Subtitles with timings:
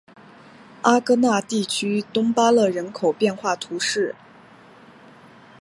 [0.81, 4.15] 阿戈讷地区东巴勒人口变化图示